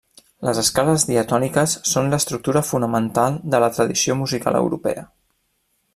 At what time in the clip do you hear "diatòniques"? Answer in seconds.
1.09-1.75